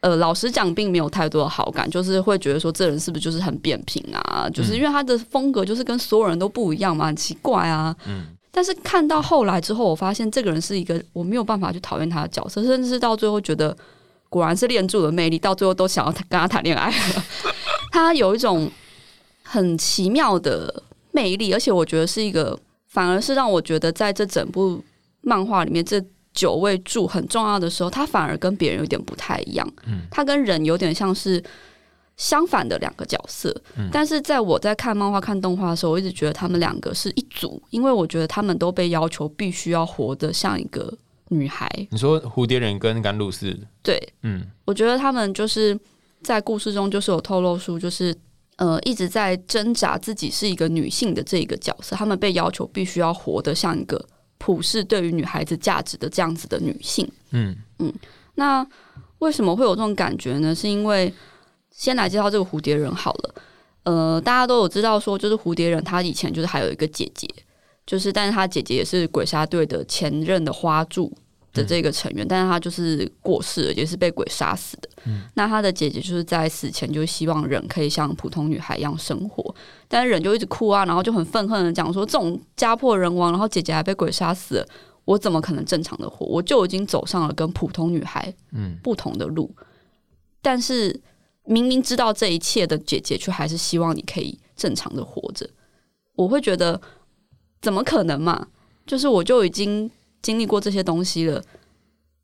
[0.00, 4.48] 呃，老实讲，并没有太多的好感，就是会觉得说这人是不是就是很扁平啊？
[4.52, 7.94] 就是因为他的风格就是跟所有人都不一样嘛，很奇怪啊。
[8.06, 13.74] 嗯但是看到后来之后，我发现这个人是一个我没有办法去讨厌他的角色，甚至是到最后觉得
[14.28, 17.24] 果然是练柱的魅力，到最后都想要跟他谈恋爱了。
[17.92, 18.68] 他有一种
[19.44, 20.82] 很奇妙的
[21.20, 24.82] 魅力，而且我觉得是一个，反而是让我觉得在这整部
[25.20, 26.02] 漫画里面，这
[26.32, 29.70] 九位柱很重要的时候，他反而跟别人有点不太一样。
[29.86, 30.02] 嗯。
[30.10, 31.42] 他跟人有点像是
[32.16, 33.88] 相反的两个角色，嗯。
[33.92, 40.92] 但是在我在看漫画、看动画的时候，我一直觉得他们两个是一组，因为我觉得他们都被要求必须要活得像一个
[41.28, 41.68] 女孩。
[41.90, 44.46] 你说蝴蝶人跟甘露寺，对，嗯。
[44.64, 45.78] 我觉得他们就是
[46.22, 48.14] 在故事中就是有透露出，就是
[48.60, 53.98] 呃一直在挣扎自己是一个女性的这一个角色，他们被要求必须要活得像一个
[54.36, 57.10] 普世对于女孩子价值的这样子的女性。
[57.30, 57.56] 嗯
[58.34, 58.66] 那
[59.18, 60.54] 为什么会有这种感觉呢？
[60.54, 61.12] 是因为
[61.70, 63.34] 先来介绍这个蝴蝶人好了。
[63.82, 67.26] 呃，大家都有知道说，就是蝴蝶人他以前就是还有一个姐姐，
[67.86, 71.10] 就是但是他姐姐也是鬼杀队的前任的花柱
[71.52, 74.88] 的这个成员，但是他就是过世了，也是被鬼杀死的。
[75.34, 79.54] 那他的姐姐就是在死前就希望人可以像普通女孩一样生活，
[79.88, 84.66] 但是人就一直哭啊，然后就很愤恨的讲说，这种家破人亡，然后姐姐还被鬼杀死了，
[85.04, 86.24] 我怎么可能正常的活？
[86.26, 89.52] 我就已经走上了跟普通女孩嗯不同的路，
[90.40, 91.00] 但是
[91.44, 95.48] 明明知道这一切的姐姐，却还是希望你可以正常的活着。
[96.14, 96.80] 我会觉得
[97.60, 98.46] 怎么可能嘛？
[98.86, 99.90] 就是我就已经
[100.22, 101.42] 经历过这些东西了，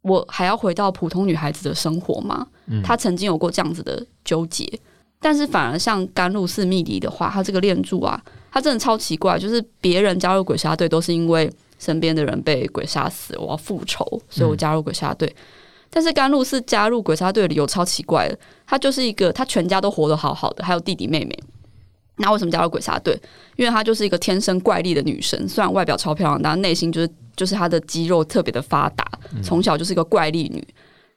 [0.02, 2.46] 我还要回到普通女孩子的生活吗？
[2.84, 4.66] 她曾经有过这样子的纠结，
[5.20, 15.34] 但是反而像甘露寺密迪的话，她这个炼柱啊，她真的超奇怪，就是别人加入鬼杀队都是因为身边的人被鬼杀死，我要复仇，所以我加入鬼杀队。
[15.88, 21.38] 但是甘露寺加入鬼杀队的理由超奇怪的，她就是一个他全家都活得好好的，还有弟弟妹妹。
[22.16, 23.18] 那为什么加入鬼杀队？
[23.56, 29.04] 因为她就是一个天生怪力的女生，虽然外表超漂亮，但内心就是就是她的肌肉特别的发达，
[29.42, 30.66] 从小就是一个怪力女。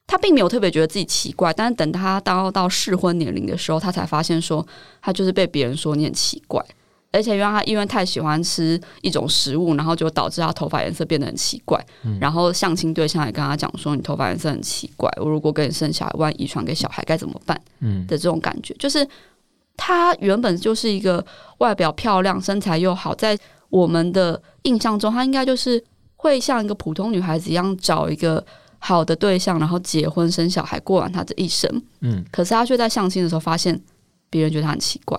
[0.06, 4.66] 她并没有特别觉得自己奇怪，但是等她到到适婚年龄的时候，她才发现说
[5.02, 6.64] 她就是被别人说你很奇怪，
[7.12, 11.80] 而且因为她因为太喜欢吃一种食物，然后就导致她头发颜色变得很奇怪。
[12.20, 17.60] 然后相亲对象也跟她讲说你头发颜色很奇怪，我如果跟你生小孩，万一遗传给小孩该怎么办？
[17.80, 19.08] 嗯的这种感觉就是。
[19.82, 21.26] 她原本就是一个
[21.60, 25.82] 外表漂亮、身材又好，在我们的印象中，她应该就是
[26.22, 28.46] 会像一个普通女孩子一样，找一个
[28.78, 31.82] 好的对象，然后结婚生小孩，过完她这一生。
[32.02, 33.80] 嗯，可是她却在相亲的时候发现，
[34.30, 35.18] 别人觉得她很奇怪，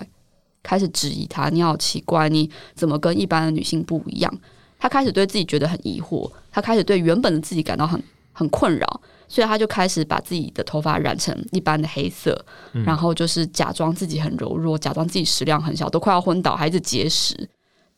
[0.62, 4.38] 开始质疑她：“你好奇怪，你怎么跟一般的女性不一样？”
[4.78, 9.00] 她开始对自己觉得很疑惑，她开始对原本的自己感到很很困扰。
[9.26, 12.44] 所以她就开始把自己的头发染成一般的黑色，
[12.84, 17.48] 然后就是假装自己很柔弱，假装自己食量很小，都快要昏倒，还是节食。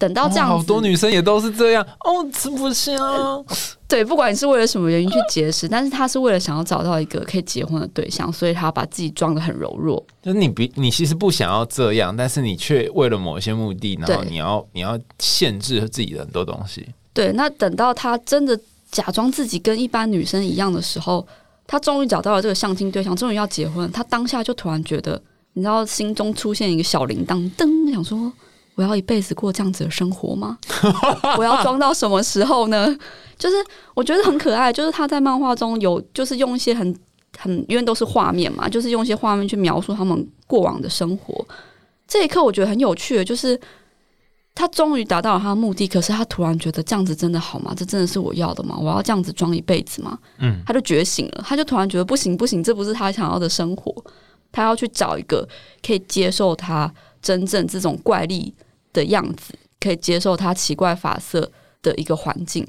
[0.03, 2.93] 等到这样，好多女生也都是这样哦，吃不下。
[3.87, 10.05] 对，不管你是为了什么原因去节食，但是他是为了想要找到一个可以结婚的对象，所以他把自己装的很柔弱。
[10.21, 16.89] 就是你比你其实不想要这样，但是你却为了某些目的，然后你要你要限制自己的很多东西。
[17.15, 18.59] 对，那等到他真的。
[18.93, 21.27] 假装自己跟一般女生一样的时候，
[21.67, 23.91] 他终于找到了这个相亲对象，终于要结婚。
[23.91, 25.19] 他当下就突然觉得，
[25.55, 28.31] 你知道，心中出现一个小铃铛，噔，想说：
[28.75, 30.59] 我要一辈子过这样子的生活吗？
[31.39, 32.97] 我要装到什么时候呢？
[33.39, 33.57] 就是
[33.95, 36.95] 我觉得很可爱，就是他在漫画中有，就是用一些很
[37.39, 41.47] 很，因为都是画面嘛，就是用一些画面去描述他们过往的生活。
[42.07, 43.59] 这一刻我觉得很有趣的，就是。
[44.55, 47.73] 他终于达到了他的目的，可是他突然觉得这样子真的好吗？
[47.75, 48.77] 这真的是我要的吗？
[48.79, 50.19] 我要这样子装一辈子吗？
[50.41, 53.91] 嗯，他就觉醒了，他就突然觉得不行不行，这不是他想要的生活。
[54.53, 55.49] 他要去找一个
[55.83, 58.53] 可以接受他真正这种怪力
[58.93, 62.67] 的样子，可以接受他奇怪发色的一个环境。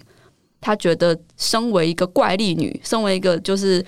[0.62, 3.86] 他觉得身为一个怪力女，身为一个就是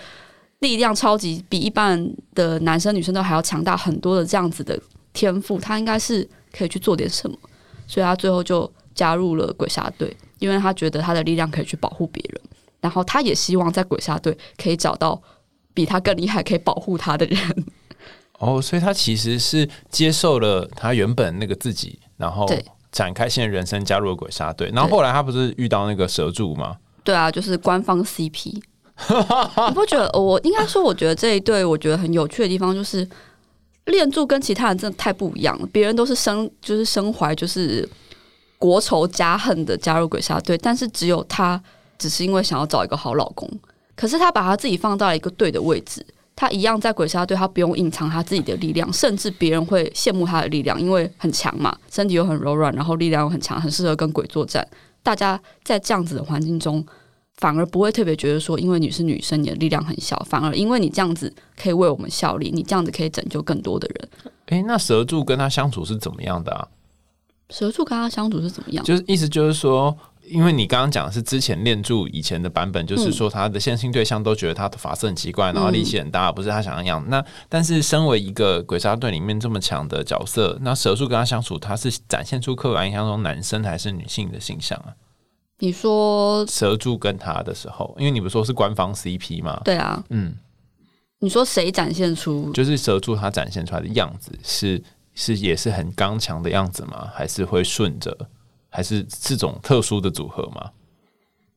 [0.60, 4.78] 力量超级比一般的男生女生都还要强大很多的这样子的
[5.14, 7.38] 天赋，他应该是可以去做点什么。
[7.88, 12.42] 所以他最后就加入了鬼杀队，因为他觉得他的力量可以去保护别人，
[12.82, 15.22] 然后他也希望在鬼杀队可以找到
[15.74, 17.66] 比他更厉害、可以保护他的人。
[18.40, 22.48] 哦，所以他其实是接受了他原本那个自己，然后
[22.92, 24.70] 展开新的人生，加入了鬼杀队。
[24.74, 26.78] 然后后来他不是遇到那个蛇柱吗？
[27.04, 28.62] 对啊，就是官方 CP。
[29.68, 30.10] 你不觉得？
[30.20, 33.08] 我应该说，我觉得这一对，我觉得很有趣的地方就是。
[33.86, 37.88] 练柱跟其他人真的太不一样了，别人都是生就是身怀就是
[38.58, 41.62] 国仇家恨的加入鬼杀队，但是只有他
[42.00, 43.48] 只是因为想要找一个好老公，
[43.96, 46.04] 可是他把他自己放到了一个对的位置，
[46.36, 54.68] 他一样在鬼杀队，他不用隐藏他自己的力量，甚至别人会羡慕他的力量，因为很强嘛，身体又很柔软，然后力量又很强，很适合跟鬼作战。
[55.02, 56.86] 大家在这样子的环境中。
[57.38, 60.18] 反而不会特别觉得说，因为你是女生，你的力量很小。
[60.30, 61.30] 反而因为你这样子
[61.62, 64.10] 可以为我们效力，你这样子可以拯救更多的人。
[64.46, 66.66] 诶，那蛇柱跟他相处是怎么样的啊？
[67.50, 68.86] 蛇柱跟他相处是怎么样？
[68.86, 69.94] 就是意思就是说，
[70.28, 77.04] 因为你刚刚讲的是之前练柱以前的版本，就是说他的线性对象都觉得他的发色很奇怪，然后力气很大，不是他想要样。
[77.08, 84.94] 那但是身为一个鬼杀队里面这么强的角色，那蛇柱跟他相处，他是展现出刻板印象中男生还是女性的形象啊？
[85.60, 89.62] 你说蛇柱跟他的时候，因为你不说是官方 CP 吗？
[89.64, 90.36] 对啊，嗯，
[91.20, 94.84] 你说谁展现出就是蛇柱他展现出来的样子是
[95.14, 97.10] 是也是很刚强的样子吗？
[97.14, 98.18] 还是会顺着？
[98.76, 100.70] 还是这种特殊的组合吗？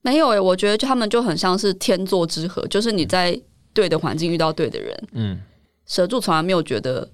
[0.03, 3.39] 没有诶，我觉得就他们就很像是天作之合，就是你在
[3.75, 5.09] 对的环境遇到对的人。
[5.13, 5.41] 嗯，
[5.87, 7.07] 蛇柱从来没有觉得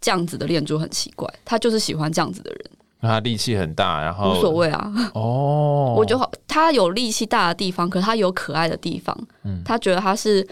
[0.00, 2.60] 这样子的恋珠很奇怪，他就是喜欢这样子的人。
[3.00, 4.92] 他力气很大，然后无所谓啊。
[5.14, 9.16] 哦， 我觉得他有力气大的地方，可是他有可爱的地方。
[9.44, 10.46] 嗯，他觉得他是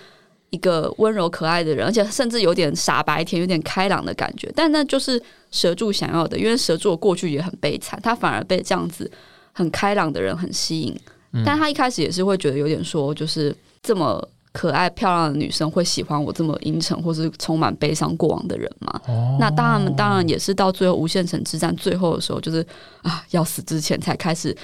[0.54, 4.50] 一个温柔可爱的人，而且甚至有点傻白甜，有点开朗的感觉。
[4.54, 9.10] 但那就是蛇柱想要的，因为蛇柱过去也很悲惨，他反而被这样子
[9.52, 10.96] 很开朗的人很吸引。
[11.44, 19.00] 但他一开始也是会觉得有点说，就是这么可爱漂亮的女生会喜欢我这么阴沉或是充满悲伤过往的人嘛？
[19.40, 22.64] 那当然，当然也是到最后无限城之战最后的时候，就是
[23.02, 24.56] 啊要死之前才开始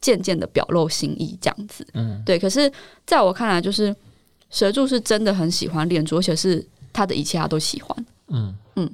[0.00, 1.84] 渐渐的表露心意这样子。
[1.94, 2.38] 嗯，对。
[2.38, 2.70] 可是
[3.04, 3.92] 在我看来，就是
[4.54, 8.06] 蛇柱是真的很喜欢恋珠，而且是他的一切他都喜欢。
[8.28, 8.88] 嗯嗯，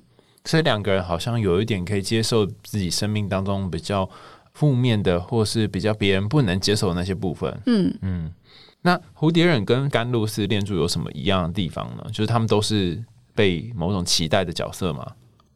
[0.47, 4.09] 所以两个人好像有一点可以接受自己生命当中比较
[4.55, 7.55] 负面的，或是比较别人不能接受的那些部分。
[7.67, 8.33] 嗯嗯。
[8.81, 12.07] 那蝴蝶忍跟甘露寺恋柱有什么一样的地方呢？
[12.11, 12.99] 就是他们都是
[13.35, 15.07] 被某种期待的角色吗？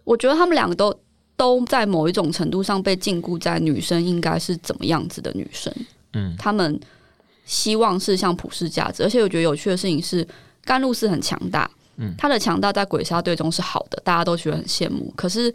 [0.04, 0.94] 我觉得他们两个都
[1.34, 5.72] 都在某一种程度上被禁锢在女生应该是怎么样子的女生。
[6.12, 6.78] 嗯，他们
[7.44, 10.26] 希望是像普世价值，而且我觉得有趣的事情是，
[10.64, 15.12] 甘露寺很强大，嗯，他的强大在鬼杀队中是好的，大家都觉得很羡慕。
[15.14, 15.52] 可是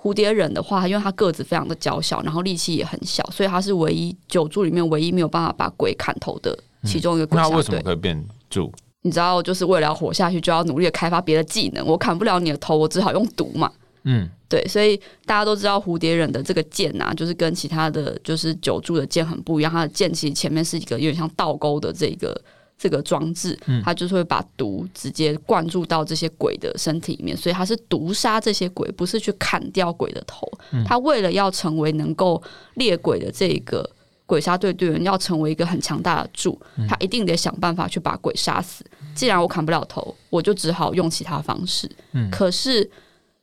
[0.00, 6.56] 蝴蝶忍的话，因为他个子非常的娇小，然后力气也很小，所以他是唯一九柱里面唯一没有办法把鬼砍头的。
[6.84, 8.72] 其中一个鬼那为什么可以变柱？
[9.02, 11.86] 你知道，就是为了要活下去，就要努力的开发别的技能。
[11.86, 13.70] 我砍不了你的头，我只好用毒嘛。
[14.04, 19.70] 嗯，对，所以大家都知道蝴蝶忍的这个剑啊，就是跟其他的就是九柱的剑很不一样。
[19.70, 22.40] 它的剑其实前面是一个有点像倒钩的这个
[22.76, 30.50] 这个装置，它就是会把毒直接灌注到这些鬼的身体里面，所以它是毒杀这些鬼，不是去砍掉鬼的头。
[30.86, 32.42] 他为了要成为能够
[32.74, 33.88] 猎鬼的这个。
[34.24, 38.82] 鬼杀队队员要成为一个很强大的柱，他一定得想办法去把鬼杀死。
[39.14, 41.90] 既然我砍不了头，我就只好用其他方式。
[42.12, 42.88] 嗯，可是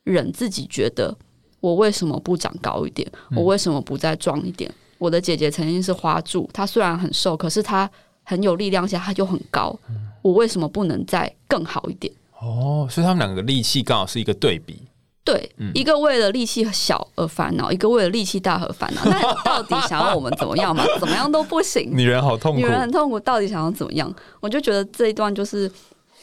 [0.04, 1.16] 忍自己觉得，
[1.60, 3.10] 我为什么不长高一点？
[3.36, 4.72] 我为什么不再壮一点？
[4.98, 7.90] 我的姐姐曾经是花柱，她虽然很瘦，可是她
[8.22, 9.78] 很有力量，下她就很高。
[10.22, 12.12] 我为什么不能再更好一点？
[12.38, 14.82] 哦，所以他们两个力气刚好是一个对比。
[15.22, 19.02] 对，一个为了力气小而烦恼，一个为了力气大而烦恼。
[19.04, 20.82] 那到底想要我们怎么样嘛？
[20.98, 21.90] 怎么样都不行。
[21.94, 23.20] 女人好痛苦，女人很痛苦。
[23.20, 24.12] 到底想要怎么样？
[24.40, 25.70] 我就觉得这一段就是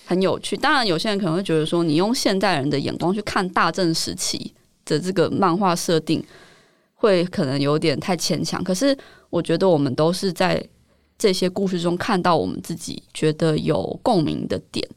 [0.08, 0.56] 很有趣。
[0.56, 4.54] 当然，有些人可能会觉得说，你用现代人的眼光去看大正时期
[4.86, 6.24] 的这个漫画设定，
[6.96, 8.64] 会可能有点太牵强。
[8.64, 8.98] 可是，
[9.30, 10.66] 我觉得我们都是在
[11.18, 14.88] 这些故事中看到我们自己觉得有共鸣的点。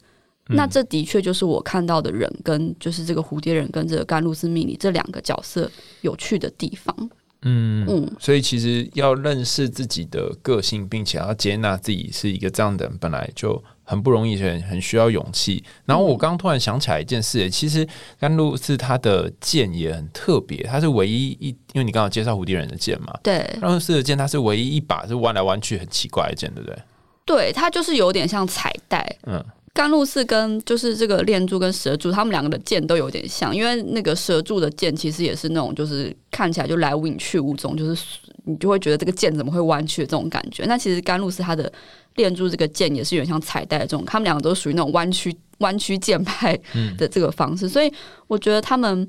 [0.52, 5.70] 那这的确就是我看到的人跟就是这个蝴蝶人跟这个甘露寺命里这两个角色
[6.00, 7.10] 有趣的地方。
[7.42, 15.64] 嗯嗯，所以其实要认识自己的个性，并且要接纳自己是一个这样的人，本来就很不容易，很很需要勇气。
[15.86, 17.86] 然后我刚突然想起来一件事，其实
[18.18, 26.78] 甘露寺他的剑也很特别，他是唯一一，因为你刚刚介绍蝴蝶人的剑嘛，对，甘露寺的剑它是唯一一把是弯来弯去很奇怪的剑，对不对？
[27.24, 29.42] 对，它就是有点像彩带，嗯。
[29.72, 38.04] 甘露寺跟就是这个炼柱跟蛇柱，他们两个的剑都有点像，因为那个蛇柱的剑其实也是那种，就是看起来就来无影去无踪，就是
[38.44, 40.64] 你就会觉得这个剑怎么会弯曲的这种感觉。
[40.66, 41.72] 那其实甘露寺它的
[42.16, 46.58] 炼柱这个剑也是有点像彩带这种，他们两个都属于那种弯曲弯曲剑派
[46.98, 47.92] 的这个方式，所以
[48.26, 49.08] 我觉得他们。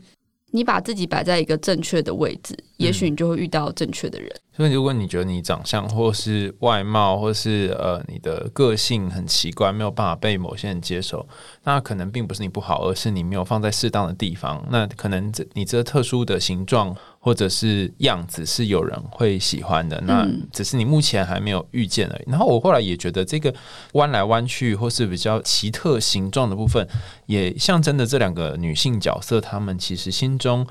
[0.53, 4.29] 你把自己摆在一个正确的位置，也许你就会遇到正确的人。
[4.53, 11.25] 所以，如果你觉得你长相或是外貌，或是呃你的个性很奇怪，没有办法被某些人接受，
[11.63, 14.63] 那可能并不是你不好，而是你没有放在适当的地方。
[14.69, 16.95] 那可能这你这特殊的形状。
[17.23, 22.23] 或者是样子是有人会喜欢的，那只是你目前还没有遇见而已。
[22.25, 23.53] 然后我后来也觉得，这个
[23.93, 26.87] 弯来弯去或是比较奇特形状的部分，
[27.27, 30.65] 也象征着这两个女性角色，她们其实心中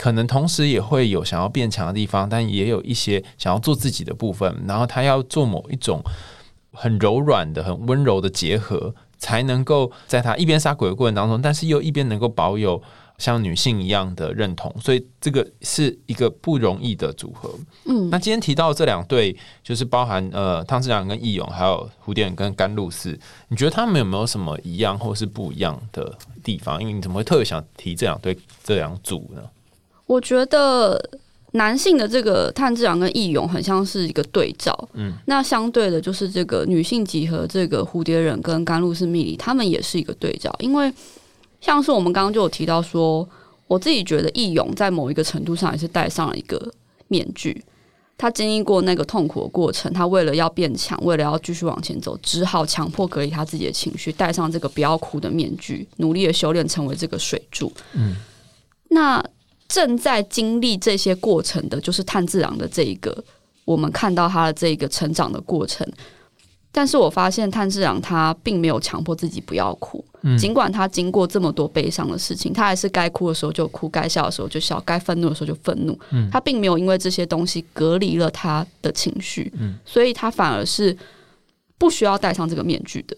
[0.00, 4.64] 可能同时也会有想要变强的地方，但也有一些想要做自己的部分。
[4.66, 6.00] 然后他要做某一种
[6.72, 12.82] 很柔软的、很温柔的结合，才能够在他一边杀鬼的过程当中，但是又一边能够保有。
[13.20, 17.54] 像女性一样的认同，所以这个是一个不容易的组合。
[17.84, 26.80] 嗯，那今天提到这两对，就是包含呃汤志良跟易勇，还有蝴蝶跟甘露寺，你觉得他们有没有什么一样或是不一样的地方？
[26.80, 28.34] 因为你怎么会特别想提这两对
[28.64, 29.42] 这两组呢？
[30.10, 31.00] 我觉得
[31.52, 40.92] 男性的这个炭治郎跟义勇很像是一个对照，嗯，那相对的就是这个女性集合这个蝴蝶忍跟甘露寺蜜里，他们也是一个对照，因为。
[41.62, 43.28] 像是我们刚刚就有提到说，
[43.66, 46.72] 我自己觉得义勇在某一个程度上也是戴上了一个
[47.08, 47.62] 面具。
[48.16, 57.70] 他经历过那个痛苦的过程，他为了要变强，为了要继续往前走，只好强迫隔离他自己的情绪，戴上这个不要哭的面具，努力的修炼成为这个水柱。
[57.92, 58.16] 嗯，
[58.88, 59.22] 那
[59.70, 63.16] 正在经历这些过程的，就是炭治郎的这一个，
[63.64, 65.86] 我们看到他的这一个成长的过程。
[66.72, 70.04] 但是我发现炭治郎他并没有强迫自己不要哭，
[70.38, 75.98] 尽管他经过这么多悲伤的事情，他还是该哭的时候就哭，该笑的时候就笑，该愤怒的时候就愤怒。
[76.32, 79.52] 他并没有因为这些东西隔离了他的情绪，
[79.84, 80.96] 所以他反而是
[81.78, 83.16] 不需要戴上这个面具的。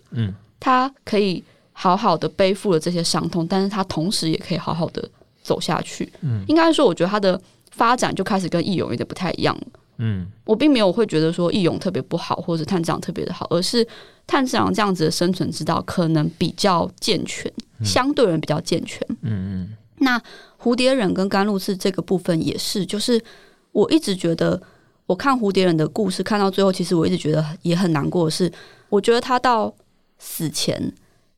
[0.59, 1.43] 他可以
[1.73, 5.07] 好好的背负了这些伤痛，但是他同时也可以好好的
[5.43, 6.11] 走下去。
[6.21, 7.41] 嗯，应该说，我觉得他的
[7.71, 9.63] 发展就开始跟义勇有点不太一样了。
[9.99, 13.87] 嗯，我并没有会觉得说义勇特别不好，或者探长特别的好，而是
[14.27, 17.53] 探长这样子的生存之道可能比较健全，
[17.85, 19.07] 相对人比较健全。
[19.21, 20.21] 嗯嗯，那
[20.61, 23.23] 蝴蝶忍跟甘露寺这个部分也是，就是
[23.71, 24.61] 我一直觉得，
[25.07, 28.51] 我看蝴蝶忍的故事看到最后，其实我一直觉得也很难过的是，
[28.89, 29.73] 我觉得他到
[30.19, 30.93] 死前，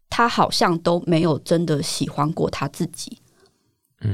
[0.09, 3.19] 他好像都没有真的喜欢过他自己。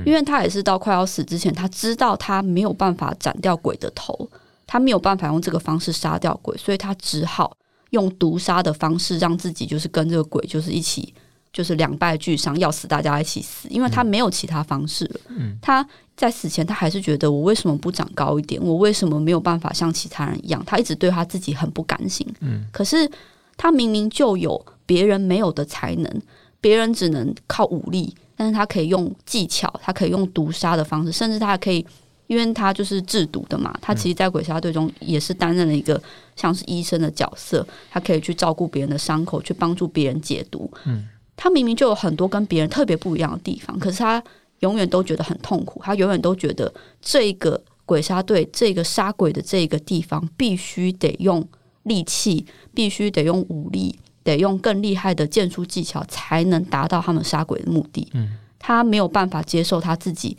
[0.07, 4.29] 因为他也是到快要死之前，他知道他没有办法斩掉鬼的头，
[4.67, 7.57] 他没有办法用这个方式杀掉鬼，所以他只好
[7.91, 11.13] 用毒杀的方式让自己就是跟这个鬼就是一起
[11.53, 15.21] 就是两败俱伤，要死大家一起死，因为他没有其他方式了。
[15.61, 15.85] 他
[16.17, 18.63] 在死前他还是觉得我为什么不长高一点？
[18.63, 20.63] 我为什么没有办法像其他人一样？
[20.65, 22.27] 他一直对他自己很不甘心。
[22.41, 23.11] 嗯，可是
[23.57, 26.23] 他明明就有别人没有的才能，
[26.61, 28.15] 别人只能靠武力。
[28.41, 31.85] 但是他可以用技巧，他可以用毒杀的方式，甚至他还可以，
[32.27, 33.71] 因为他就是制毒的嘛。
[33.83, 36.03] 他其实，在鬼杀队中也是担任了一个
[36.37, 40.73] 像是医生的角色，他可以去照顾别人的伤口，去帮助别人解毒。
[40.87, 44.25] 嗯，他明明就有很多跟别人特别不一样的地方，可是他
[44.61, 46.73] 永远都觉得很痛苦，他永远都觉得
[47.03, 51.47] 这个鬼杀队这个杀鬼的这个地方必须得用
[51.83, 53.99] 利器，必须得用武力。
[54.23, 58.09] 得用更厉害的剑术技巧才能达到他们杀鬼的目的。
[58.13, 60.37] 嗯，他没有办法接受他自己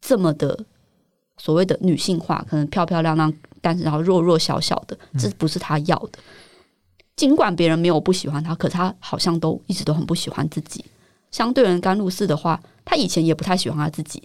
[0.00, 0.58] 这么的
[1.36, 6.18] 所谓的女性化，可能漂漂亮亮，但是然后弱弱小小的，这不是他要的。
[7.14, 10.84] 尽管别人没有不喜欢他，可他好像都一直都很不喜欢自己。
[11.30, 14.22] 相对人甘露寺的话，他以前也不太喜欢他自己，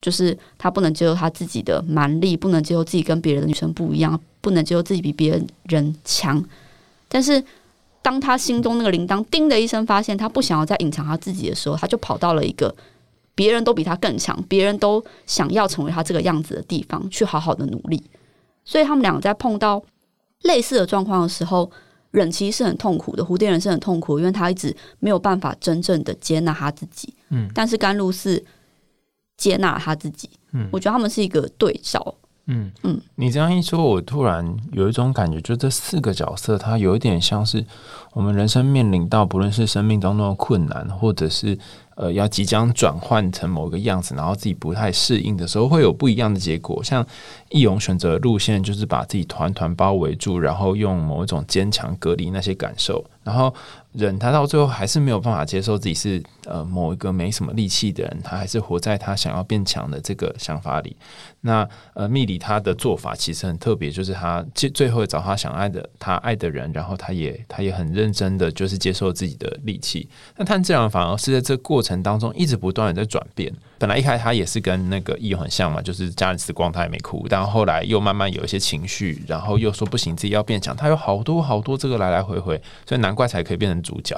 [0.00, 6.44] 就是他不能接受他自己的蛮力，不能接受自己跟别人的女生不一样，不能接受自己比别人强，
[7.08, 7.42] 但是。
[8.02, 12.74] 当他心中那个铃铛叮的一声，发现他不想要再隐藏他自己的时候，他就跑到了一个
[13.34, 18.02] 别人都比他更强，别人都想要成为他这个样子的地方，去好好的努力。
[18.64, 19.82] 所以他们两个在碰到
[20.42, 21.70] 类似的状况的时候，
[22.10, 27.14] 忍其实是很痛苦的，蝴蝶人是很痛苦，因为他一直没有办法真正的接纳他自己。
[27.30, 28.44] 嗯，但是甘露寺
[29.36, 30.28] 接纳他自己。
[30.52, 32.14] 嗯，我觉得他们是一个对照。
[32.46, 32.72] 嗯。
[32.82, 37.64] 嗯，你这样一说，我突然有一种感觉，就这四个角色，他有一点像是
[38.12, 41.58] 我们人生面临到，不论是生命当中的困难，或者是
[41.94, 46.82] 呃要即将转换成某个样子，然后自己不太适应的时候，会有不一样的结果。
[46.84, 47.06] 像
[47.50, 53.52] 易勇选择路线，就是把自己团团包围住，然后用某一种坚强隔离那些感受，然后。
[53.92, 60.96] 人他到最后还是没有办法接受自己是呃某一个没什么力气的人，他还是活在他想要变强的这个想法里。
[61.42, 70.08] 那呃，蜜里他的做法其实很特别，就是他最最后找他想爱的他爱的人，然后他也他也很认认真的就是接受自己的力气。
[70.36, 73.52] 那他自然反而是在这过程当中一直不断的在转变。
[73.78, 84.16] 本来一开始他也是跟那个易勇很像嘛，就是家人死光他也没哭，但后来又慢慢有一些情绪，然后又说不行自己要变强，他有好多好多这个来来回回，所以难怪才可以变成主角。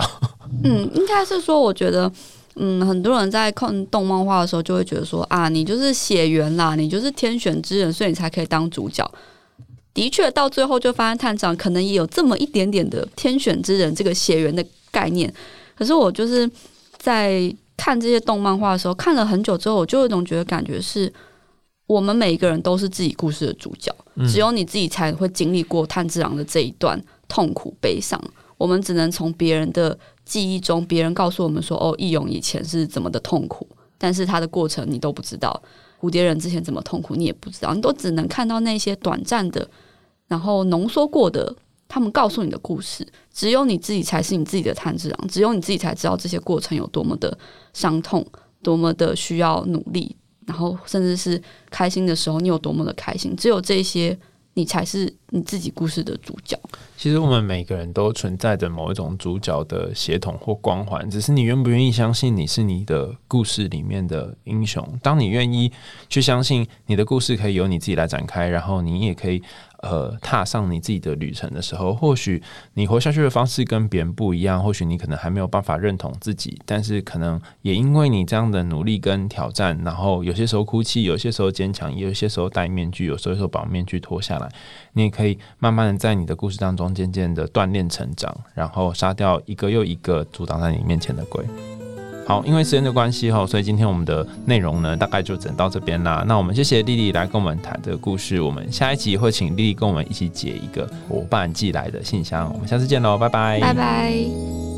[0.62, 2.10] 嗯，应该是说，我觉得，
[2.56, 9.08] 嗯，很多人在看动漫画的时候就会觉得说啊，你就是血缘啦，你就是天选之人，所以你才可以当主角。
[9.94, 15.32] 的确，到最后就发现探长可能也有这么一点点的天选之人这个血缘的概念。
[15.74, 16.50] 可是我就是
[16.98, 17.54] 在。
[17.76, 21.12] 看这些动漫画的时候，看了很久之后，我就有一种觉得感觉是，
[21.88, 23.92] 我们每一个人都是自己故事的主角，
[24.28, 28.18] 只有你自己才会经历过炭治郎的这一段痛苦悲伤。
[28.56, 33.66] 我们只能从别人的记忆中，别人告诉我们说：“哦，义勇以前是怎么的痛苦。”
[33.98, 35.60] 但是他的过程你都不知道，
[36.00, 39.68] 蝴蝶人之前怎么痛苦你也不知道，你都只能看到那些短暂的，
[40.34, 41.54] 然后浓缩过的。
[41.86, 47.38] 他们告诉你的故事，只有你自己才是你自己的炭治郎，只有你自己才知道这些过程有多么的
[47.72, 48.26] 伤痛，
[48.64, 53.36] 多么的需要努力，然后甚至是开心的时候，你有多么的开心。
[53.36, 54.18] 只有这些，
[54.54, 56.58] 你才是你自己故事的主角。
[56.96, 64.84] 其实我们每个人都存在着某一种主角的协同或光环，只是你愿不愿意相信你是你的故事里面的英雄。
[65.00, 65.70] 当你愿意
[66.08, 69.40] 去相信你的故事可以由你自己来展开，然后你也可以。
[69.84, 84.48] 呃，踏上你自己的旅程的时候，或许你活下去的方式跟别人不一样，或许你可能还没有办法认同自己，但是可能也因为你这样的努力跟挑战，然后有些时候哭泣，有些时候坚强，有些时候戴面具，有时候把面具脱下来，
[84.94, 91.44] 你也可以慢慢的在你的故事当中渐渐的锻炼成长，然后杀掉一个又一个阻挡在你面前的鬼。
[92.26, 96.24] 好，因为时间的关系哈，所以今天我们的内容呢，大概就整到这边啦。
[96.26, 102.50] 那我们谢谢莉莉来跟我们谈这个故事，我们下一集会请莉莉跟我们一起解一个伙伴寄来的信箱。
[102.52, 104.73] 我们下次见喽，拜拜，拜拜。